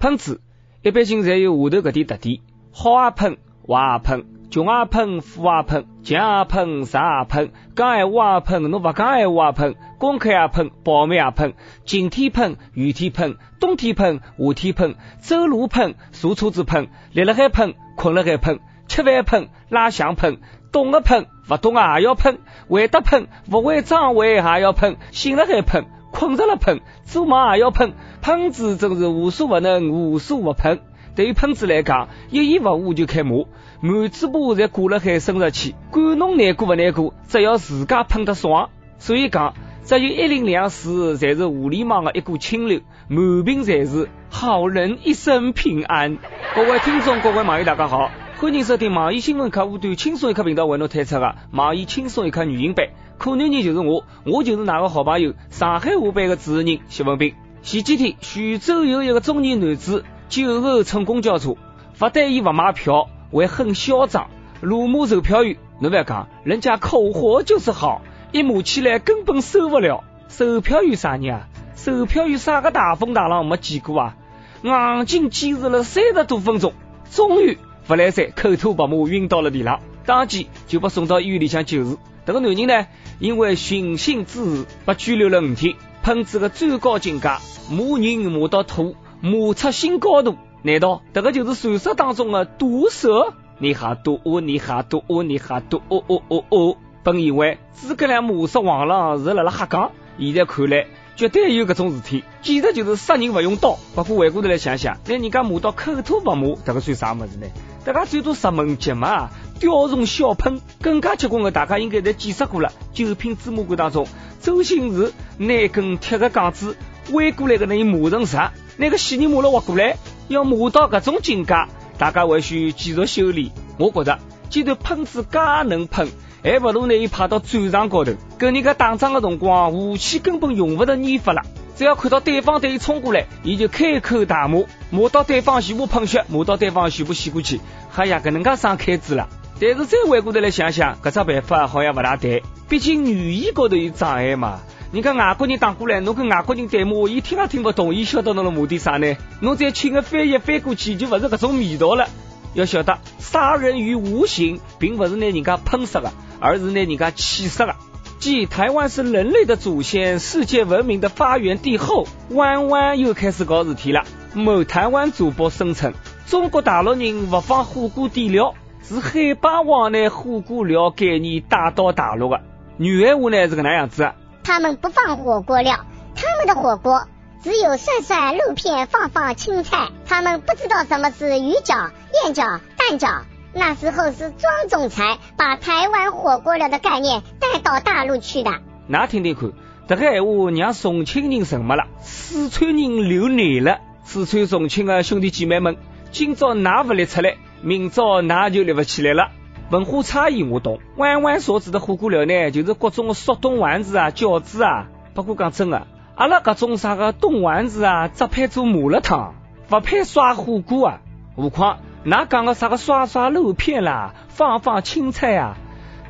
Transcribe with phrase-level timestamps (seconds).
[0.00, 0.40] 喷子
[0.80, 2.38] 一般性侪有下头搿点特点：
[2.72, 3.36] 好也喷，
[3.68, 11.52] 坏也喷，穷也喷，富也喷，强也喷，弱也喷，讲闲话也喷，侬勿讲闲话也喷，公开也喷，保密也喷，
[11.84, 18.58] 晴天喷，雨天喷，冬天喷，夏天喷，走路喷，坐车子喷，立辣海喷，困辣海喷，
[18.88, 20.38] 吃饭喷，拉翔喷，
[20.72, 22.38] 懂个喷，勿懂啊也要喷，
[22.70, 30.80] 会得喷，勿会装会也要喷，醒了海喷，困着了喷，做梦也要喷，喷子真是无所不能，无所不喷。
[31.16, 33.46] 对于喷子来讲，一言不合就开骂，
[33.80, 38.70] 满嘴巴侪挂辣海生殖器，管侬难过勿难过，只要自家喷得爽。
[38.98, 46.18] 所以讲，只有一零两四才是互联网的一股清流，满屏才是好人一生平安。
[46.54, 52.86] 各位听众，各位网友，大家好，欢迎收听网易新闻客户端轻松一刻频道为侬推出的网易轻松一刻语音版。
[53.20, 57.34] 可男人就是我，我就是哪个好朋友，上海话版的主持人谢文斌。
[57.60, 60.04] 前几天，徐州有一个中年男子。
[60.30, 61.56] 酒后乘公交车，
[61.98, 64.30] 不但伊不买票，还很嚣张，
[64.62, 65.58] 辱骂售票员。
[65.80, 68.00] 侬不要讲，人家口活就是好，
[68.32, 70.02] 一骂起来根本受不了。
[70.28, 71.48] 售票员啥人啊？
[71.74, 74.16] 售票员啥个大风大浪没见过啊？
[74.62, 76.72] 硬劲坚持了三十多分钟，
[77.10, 81.98] 终于不来塞，口吐白沫晕倒了地上，当即就被送到医院里向救治。
[82.30, 82.86] 这个男人呢，
[83.18, 85.74] 因为寻衅滋事，被拘留了五天。
[86.04, 87.28] 喷子的最高境界，
[87.68, 88.94] 骂人骂到吐。
[89.20, 93.34] 骂出新高度，难道这个就是传说当中的毒蛇？
[93.58, 96.76] 你还毒哦，你还毒哦，你还毒哦哦哦哦！
[97.02, 100.86] 本以为诸葛亮骂死王朗是辣辣瞎讲，现在看来
[101.16, 103.76] 绝对有搿种事体，简直就是杀人勿用刀。
[103.96, 107.48] 不过回过头来想想，那人家骂到口吐白沫，这个算啥么子呢？
[107.84, 110.60] 大家最多十门级嘛，雕虫小喷。
[110.82, 112.72] 更加结棍的，大家应该侪见识过了。
[112.92, 114.06] 九品芝麻官当中，
[114.40, 116.76] 周星驰拿根铁的杠子
[117.12, 118.36] 弯过来的那一骂成石，
[118.76, 119.96] 拿个戏你骂了活过来，
[120.28, 121.54] 要磨到搿种境界，
[121.96, 123.50] 大家还需继续修炼。
[123.78, 124.18] 我觉得，
[124.50, 126.08] 既然喷子介能喷，
[126.44, 131.42] 还不如拿伊派到战场高头，跟人家打仗的辰光，武器根本用勿着研发了。
[131.76, 137.60] 只要看到对方对伊冲过来，伊就开口大骂，骂到对方全部喷血，骂到对方全部死过去。
[137.96, 139.28] 哎呀，搿能介伤开支了。
[139.60, 144.60] 但是再回过头来想想，搿只办法好像勿大对，毕竟语言高头有障碍嘛。
[144.92, 149.16] 人家外国人打过来，侬跟外国人对骂，伊听也听勿懂，伊晓得侬的目的啥呢？
[149.40, 152.08] 侬再请个翻译翻过去，就勿是搿种味道了。
[152.54, 156.10] 要晓得，杀人于无形，并勿是拿人家喷死个，
[156.40, 157.76] 而是拿人家气死个。
[158.20, 164.04] 继台湾是人类的祖先、世界文明的发源地后，弯弯又开始搞事体了。
[164.34, 165.94] 某台湾主播声称，
[166.26, 172.42] 中国大陆人不放火锅底料，是海霸王拿火锅料概念带到大陆的。
[172.76, 174.12] 原话呢是搿能样子。
[174.44, 177.06] 他们不放火锅料，他们的火锅
[177.42, 179.88] 只有涮涮肉片，放放青菜。
[180.04, 181.88] 他们不知道什么是鱼饺、
[182.22, 183.22] 燕饺、蛋饺。
[183.52, 188.52] 那时候是庄总裁把台湾火锅料的概念带到大陆去的。
[188.86, 189.52] 那听听看，
[189.88, 193.78] 这个闲话让重庆人沉默了，四川人流泪了。
[194.04, 195.76] 四川、重庆的兄弟姐妹们，
[196.10, 199.30] 今朝哪不立出来，明朝哪就立不起来了。
[199.70, 204.88] 文化差异我懂，弯弯所指的火锅料呢，就是各种的速冻丸子啊、饺子啊。
[205.14, 205.86] 不过讲真的，
[206.16, 209.34] 阿拉搿种啥个冻丸子啊，只配做麻辣烫，
[209.68, 211.00] 不配涮火锅啊。
[211.36, 215.56] 何况那讲个啥个涮涮肉片啦，放放青菜啊，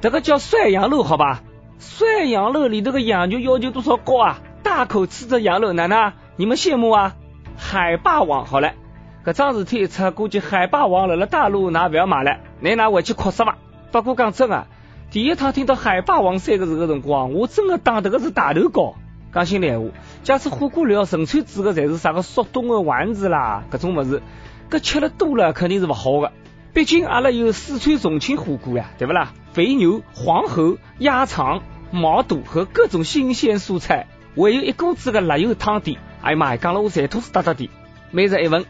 [0.00, 1.42] 这个叫涮羊肉好吧？
[1.78, 4.38] 涮羊肉里头个羊肉要求多少高啊？
[4.62, 6.12] 大口吃着羊肉，哪能？
[6.36, 7.16] 你们羡慕啊？
[7.56, 8.72] 海霸王好了，
[9.24, 12.38] 搿桩事体一出，估计海霸王辣辣大陆㑚勿要买了。
[12.60, 13.58] 你拿回去哭死吧！
[13.90, 14.66] 不过讲真啊，
[15.10, 18.94] 第一趟听到海霸王三个字的辰光，我真的当这个是大头膏。
[19.32, 19.88] 讲心里闲话，
[20.22, 24.22] 假使火锅料纯粹指的才是啥个速冻的丸子啦，搿种物事，
[24.70, 26.32] 搿吃了多了肯定是勿好的。
[26.72, 29.32] 毕竟阿拉有四川重庆火锅呀，对不啦？
[29.52, 35.98] 肥牛、黄喉、鸭肠、毛肚和各种新鲜蔬菜，还有一锅子的辣油汤底。
[36.22, 37.68] 哎呀妈呀，讲了我馋吐是哒哒的。
[38.12, 38.64] 每日一问。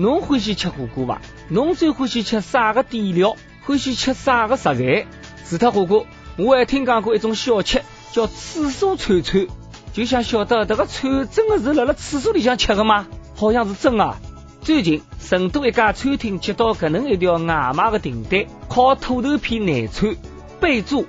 [0.00, 1.20] 侬欢喜吃火锅伐？
[1.48, 3.34] 侬最欢喜吃啥个底料？
[3.62, 5.06] 欢喜吃啥个食材？
[5.48, 6.06] 除脱火锅，
[6.36, 7.82] 我还听讲过一种小吃，
[8.12, 9.46] 叫厕所串串。
[9.92, 13.08] 就想晓得这个串真的是辣辣厕所里向吃的吗？
[13.34, 14.18] 好像是真啊！
[14.60, 20.16] 最近成都一家餐厅接到搿能一条外卖的订单，烤土豆片内串，
[20.58, 21.04] 备注：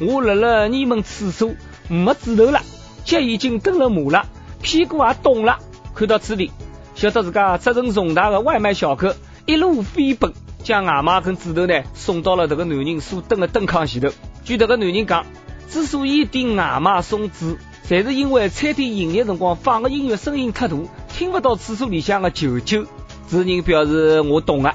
[0.00, 1.52] 我辣辣你们厕所
[1.88, 2.60] 没纸头了，
[3.06, 4.26] 脚已经蹬了麻了，
[4.60, 5.60] 屁股也冻了。
[5.94, 6.50] 看到此地。
[6.94, 9.16] 晓得自家责任重大的外卖小哥
[9.46, 14.10] 一路飞奔，将外卖跟纸头呢送到了这个男人所蹲的灯炕前头。
[14.44, 15.24] 据这个男人讲，
[15.70, 17.56] 之所以点外卖送纸，
[17.88, 20.76] 侪是因为餐厅营业辰光放的音乐声音太大，
[21.08, 22.84] 听不到厕所里向的求救。
[23.28, 24.74] 主人表示我懂了。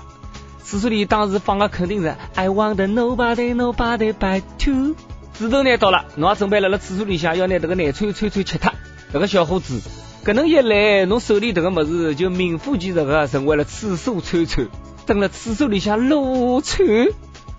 [0.64, 4.96] 厕所里当时放的肯定是 I want nobody nobody but you。
[5.34, 8.74] 纸头拿到了，侬也准备了了厕所里向要拿这个奶串串串吃它。
[9.12, 9.82] 这个小伙子，
[10.24, 14.68] 搿能一来，侬手里这个么子就名副其实的成为了厕所串串，
[15.06, 16.88] 等了厕所里向撸串。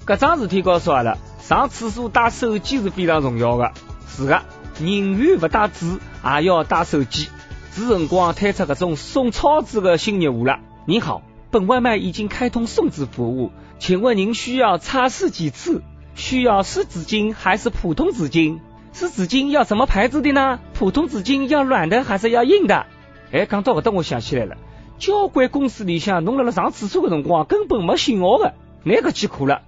[0.07, 3.73] 搿桩事体告诉阿拉，上厕所带手机是非常重要的。
[4.09, 4.43] 是的，
[4.79, 7.29] 宁愿不带纸，也要带手机。
[7.75, 10.59] 是辰光推出搿种送钞纸的新业务了。
[10.91, 11.23] 你好，
[11.53, 15.85] 本外卖已经开通送纸服务，请问您需要擦拭几次？
[16.17, 18.59] 需要湿纸巾还是普通纸巾？
[18.93, 20.59] 湿纸巾要什么牌子的呢？
[20.75, 22.87] 普通纸巾要软的还是要硬的？
[23.31, 24.57] 哎，讲到搿搭我想起来了，
[24.99, 29.63] 交关公司里向侬辣辣上厕所的辰光根本没信号的，那个艰苦了。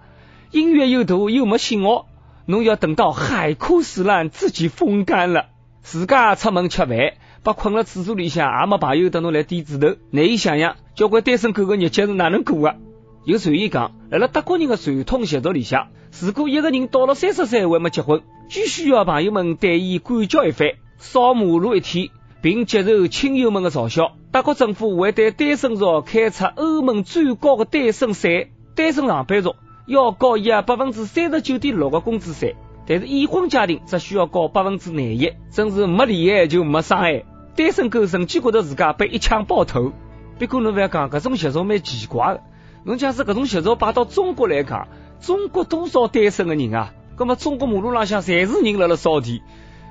[0.50, 2.08] 音乐又大又没信号，
[2.46, 5.50] 侬要等到海枯石烂自己风干了，
[5.82, 6.98] 自家出门吃饭。
[7.44, 9.96] 把困了厕所里向，也没朋友等侬来点指头。
[10.10, 12.76] 难以想象，交关单身狗的日脚是哪能过的？
[13.24, 15.88] 有传言讲，辣辣德国人的传统习俗里向，
[16.20, 20.68] 如果一个人到了三十岁还没结婚，就需要朋友们对伊管教一番，
[20.98, 22.10] 扫马路一天，
[22.40, 24.12] 并接受亲友们的嘲笑。
[24.30, 29.54] 德国政府会对单身族开出欧盟最高的单身税，单身上班族
[29.86, 32.56] 要交伊百分之三十九点六的工资税，
[32.86, 37.24] 但是已婚家庭只需要交百分之廿一，真是没利害就没伤害。
[37.54, 39.92] 单身狗甚至觉得自家被一枪爆头。
[40.38, 42.40] 不过侬不要讲，搿种习俗蛮奇怪的。
[42.84, 44.88] 侬假使搿种习俗摆到中国来讲，
[45.20, 46.92] 中国多少单身的人啊？
[47.14, 49.42] 葛么中国马路浪向侪是人辣辣扫地，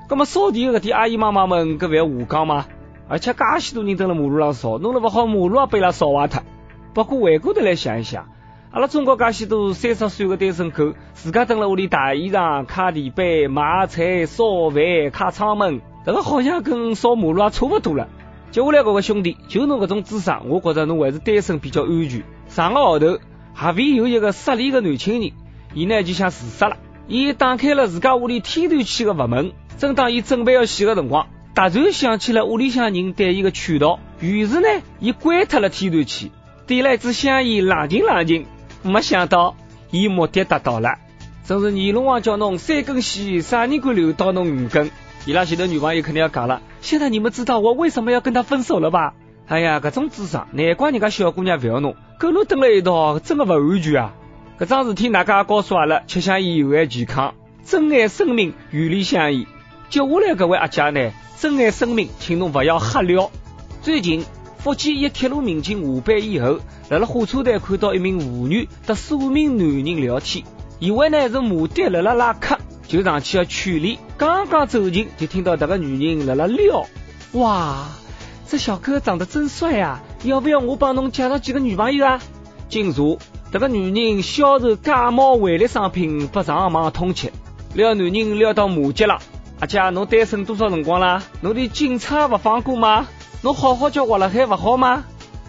[0.08, 2.66] 葛么扫地的搿点阿姨妈妈们，搿勿要胡讲吗？
[3.08, 6.42] 而且介许多人蹲辣马路上扫，弄了勿好马路也被伊拉扫坏脱。
[6.92, 8.26] 不过回过头来想一想，
[8.72, 14.82] 阿拉中国介许多三十岁的单身狗，自家蹲辣屋里汏衣裳、擦地板、买菜、烧饭、
[15.12, 15.80] 擦窗门。
[16.04, 18.08] 这个好像跟扫马路也差不多了。
[18.50, 22.22] 接下来，各位兄弟，就侬搿种智商，我觉着侬还是单身比较安全。
[22.48, 23.18] 上个号头，
[23.54, 25.32] 合肥有一个失联的男青年，
[25.74, 26.76] 伊呢就想自杀了。
[27.06, 36.32] 伊打开了自家屋里天然气的阀门，正当伊准备要洗的辰光，突然想起了屋里向人对伊的劝导，于是呢，伊关脱了天然气，
[36.66, 38.46] 点了一支香烟，冷静冷静。
[38.82, 39.54] 没想到，
[39.92, 40.98] 伊目的达到了。
[41.44, 44.90] 真是阎罗王叫侬三根线，啥人敢留到侬五根？
[45.24, 49.14] 伊拉前头女朋友肯定要讲了，现在你们知道我为什么要跟他分手了吧？
[49.46, 54.14] 哎呀，搿种智商，难怪人家小姑娘勿要侬，跟侬蹲了一道，真的勿安全啊！
[54.58, 57.34] 搿桩事体大家告诉阿拉，吃香烟有害健康，
[57.64, 59.46] 珍爱生命，远离香烟。
[59.90, 63.30] 接下来搿位阿姐呢，珍爱生命，请侬勿要瞎聊。
[63.80, 64.24] 最近，
[64.58, 66.58] 福建一铁路民警下班以后，
[66.88, 70.44] 辣辣火车站看到一名妇女和数名男人聊天，
[70.80, 72.58] 以为呢是摩的辣辣拉客。
[72.86, 76.86] 就上去要劝离，刚刚走近，就听到这个女人在那撩。
[77.32, 77.88] 哇，
[78.46, 80.02] 这小哥长得真帅啊！
[80.24, 82.20] 要不要我帮侬介绍几个女朋友啊？
[82.68, 83.18] 警察，
[83.50, 87.30] 这个女人销售假冒伪劣商品，不上网通缉。
[87.74, 89.18] 撩男人撩到马脚了。
[89.60, 91.22] 阿姐，侬单身多少辰光啦？
[91.40, 93.06] 侬连警察不放过吗？
[93.40, 95.04] 侬好好叫活了还不好吗？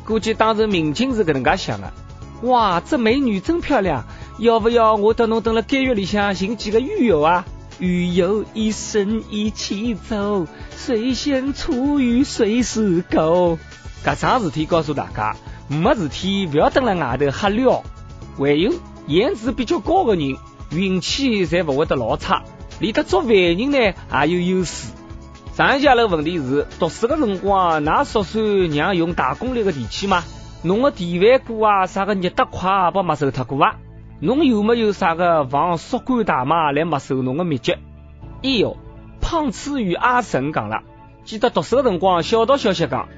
[0.06, 1.91] 估计当时民警是搿能介想的。
[2.44, 4.06] 哇，这美女真漂亮。
[4.39, 7.45] 要不要我到侬等辣监狱里向寻几个狱友啊？
[7.80, 13.59] 狱友一生一起走，谁先出狱谁是狗。
[14.03, 15.35] 搿桩事体告诉大家，
[15.68, 17.83] 没事体勿要等辣外头瞎撩。
[18.37, 18.73] 还有
[19.06, 20.35] 颜值比较高的人，
[20.71, 22.44] 运气侪勿会得老差，
[22.80, 24.87] 连得做犯人呢也有优势。
[25.56, 28.42] 上一下那个问题是，读书的辰光，㑚宿舍
[28.75, 30.23] 让用大功率的电器吗？
[30.63, 33.75] 侬个电饭锅啊，啥个热得快，不没收脱过啊？
[34.25, 37.73] 侬有没有啥个防宿管大妈来没收侬的秘籍？
[38.42, 38.77] 哎哟，
[39.19, 40.83] 胖次与阿神讲了，
[41.25, 43.09] 记得读书个辰光，小道消息讲，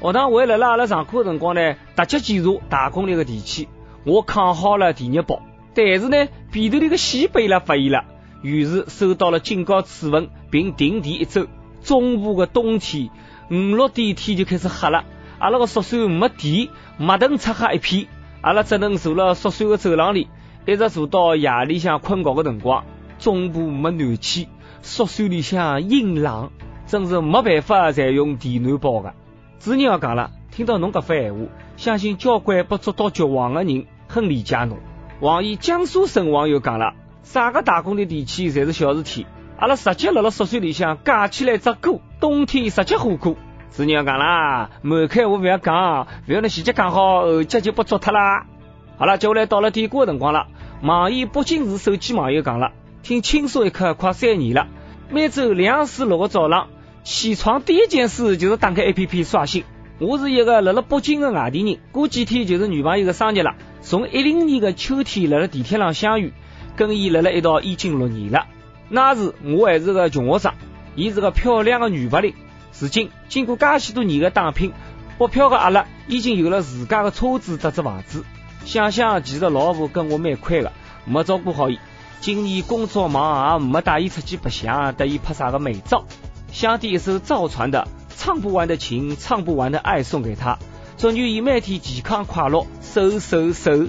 [0.00, 3.68] 学堂为了辣阿拉上课个辰光呢，突击检查大功率的电器，
[4.04, 5.42] 我扛好了第一包，
[5.74, 8.04] 但是呢，边头里个线被伊拉发现了，
[8.42, 11.48] 于是收到了警告处分，并停电一周。
[11.82, 13.10] 中部的冬天，
[13.50, 15.02] 五六点天就开始黑了，
[15.40, 18.06] 阿拉个宿舍没电，马灯漆黑一片，
[18.42, 20.28] 阿拉只能坐辣宿舍的走廊里。
[20.64, 22.84] 一直坐到夜里向困觉的辰光，
[23.18, 24.48] 中部没暖气，
[24.80, 26.50] 宿舍里向阴冷，
[26.86, 29.12] 真是没办法再用电暖包的。
[29.58, 31.40] 主人要讲了，听到侬搿番闲话，
[31.76, 34.78] 相信交关被捉到绝望的人很理解侬。
[35.20, 39.26] 网易江苏省网友讲了，啥个打工的电器侪是小事体，
[39.56, 43.36] 阿拉直接辣辣宿舍里向架起来只锅，冬天直接火锅。
[43.70, 48.46] 主人要讲啦，满开我不要讲，不要侬细节讲好，后脚就不捉脱啦。
[49.02, 50.46] 好了，接下来到了点歌的辰光了。
[50.80, 52.70] 网易北京市手机网友讲了，
[53.02, 54.68] 听轻松一刻快三年了，
[55.10, 56.68] 每周两四六个早上
[57.02, 59.64] 起床第一件事就是打开 A P P 刷新。
[59.98, 63.56] 我是一个辣辣北京的外地人，过几天就是女朋友的生日了。
[63.80, 66.32] 从一零年的秋天辣辣地铁上相遇，
[66.76, 68.46] 跟伊辣辣一道已经六年了。
[68.88, 70.52] 那时我还是个穷学生，
[70.94, 72.34] 伊是个漂亮的女白领。
[72.78, 74.72] 如今经过介许多年的打拼，
[75.18, 78.24] 北漂的阿拉已经有了自家的车子、搭只房子。
[78.64, 80.72] 想想其实老婆跟我蛮亏的，
[81.04, 81.78] 没照顾好伊。
[82.20, 86.04] 今年工作忙，也没带伊出去白相，得伊拍啥个美照。
[86.52, 87.88] 想点一首赵传的。
[88.14, 90.56] 唱不完的情，唱不完的爱送给他，
[90.96, 93.86] 祝愿伊每天健康快乐，瘦瘦瘦。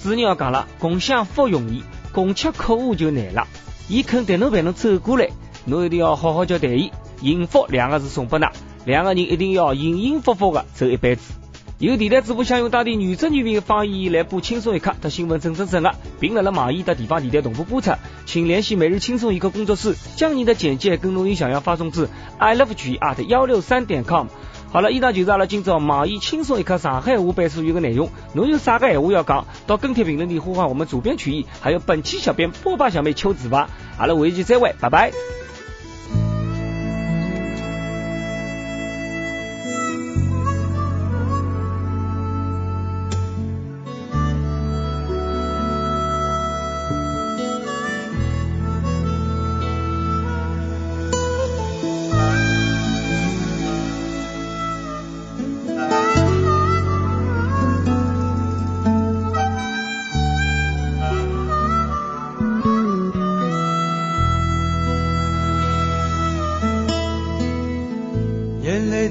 [0.00, 1.82] 主人要讲了，共享福容易，
[2.12, 3.48] 共吃苦就难了。
[3.88, 5.30] 伊肯定能陪侬走过来，
[5.64, 6.92] 侬一定要好好叫待伊。
[7.20, 8.52] 幸福两个字送给他，
[8.84, 11.32] 两个人一定要幸幸福福的走一辈子。
[11.78, 17.90] 有电台主播想用当地原汁原味的方言来播轻松一刻和新闻正正正的，并辣辣网易的地方电台同步播出，
[18.24, 24.28] 请联系每日轻松一刻工作室，将你的简介跟录音想要发送至 i love g at 幺六三点 com。
[24.72, 28.08] 好了，以上就是阿拉今朝网易轻松一刻上海话版所有的内容。
[28.32, 33.68] 侬有啥个闲话要讲，到跟帖评论里呼唤我们主编曲艺，还有本期小编波霸小妹秋子吧。
[33.98, 35.12] 阿拉下期再会，拜拜。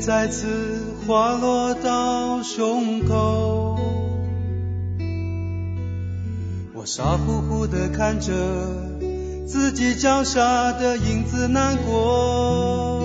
[0.05, 0.45] 再次
[1.07, 3.79] 滑落到胸口，
[6.75, 8.31] 我傻乎乎的看着
[9.47, 13.01] 自己脚下的影子难过。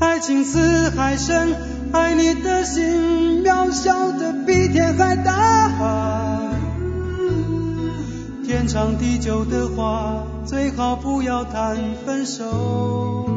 [0.00, 1.54] 爱情似海深，
[1.92, 6.50] 爱你的心渺小的比天还大。
[8.44, 13.30] 天长地久的话，最好不要谈分手。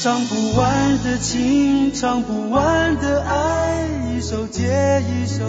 [0.00, 5.42] 唱不完的情，唱不完的爱，一首接一首。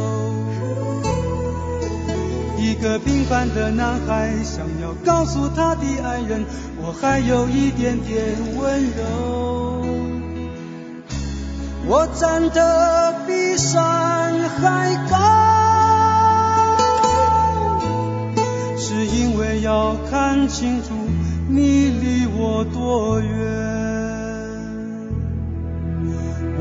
[2.57, 6.43] 一个平凡的男孩，想要告诉他的爱人，
[6.81, 9.85] 我还有一点点温柔。
[11.85, 15.15] 我站得比山还高，
[18.79, 20.89] 是因为要看清楚
[21.47, 23.68] 你离我多远。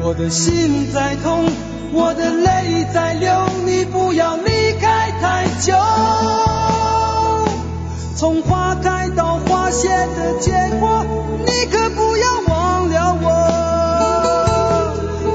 [0.09, 1.45] 我的心在痛，
[1.93, 3.31] 我的泪在流，
[3.67, 5.75] 你不要离开太久。
[8.17, 11.05] 从花开到花谢的结果，
[11.45, 13.29] 你可不要忘了我。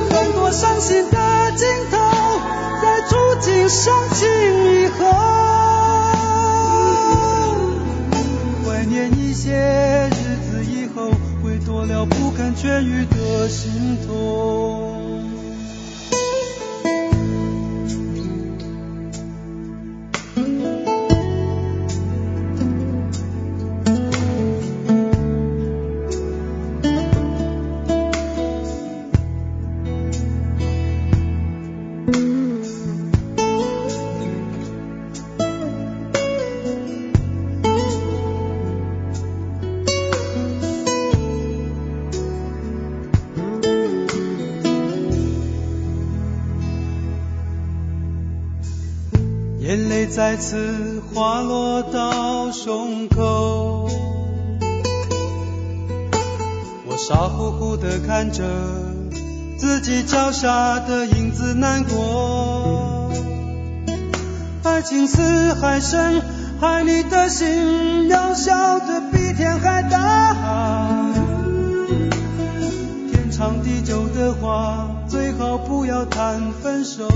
[0.10, 1.20] 很多伤心的
[50.16, 53.90] 再次滑落到胸口，
[56.86, 58.44] 我傻乎乎的看着
[59.58, 63.12] 自己脚下的影子难过。
[64.62, 66.22] 爱情似海深，
[66.62, 70.36] 爱你的心渺小的比天还大。
[73.12, 77.08] 天长地久的话，最好不要谈分手。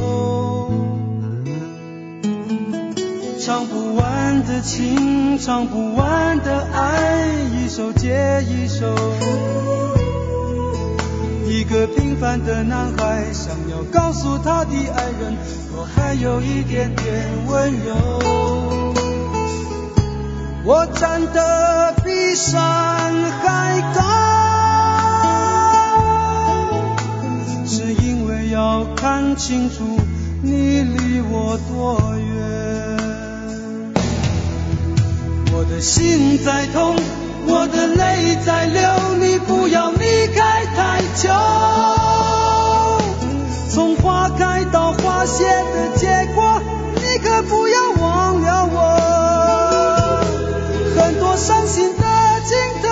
[3.47, 8.93] 唱不完的情，唱不完的爱，一首接一首。
[11.45, 15.37] 一个平凡的男孩，想要告诉他的爱人，
[15.77, 17.95] 我还有一点点温柔。
[20.65, 22.59] 我站得比山
[23.41, 24.03] 还高，
[27.65, 29.97] 是因为要看清楚
[30.41, 32.16] 你离我多远。
[35.79, 36.95] 心在痛，
[37.45, 38.81] 我的泪在流，
[39.19, 41.29] 你不要离开太久。
[43.69, 46.61] 从花开到花谢的结果，
[46.95, 48.77] 你可不要忘了我。
[50.99, 52.03] 很多伤心的
[52.43, 52.89] 镜头，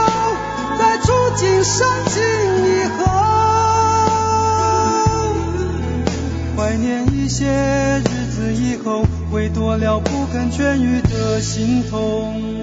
[0.77, 2.21] 在触景伤情
[2.67, 3.03] 以后，
[6.55, 12.54] 怀念一些日子以后，会多了不肯痊愈的心痛。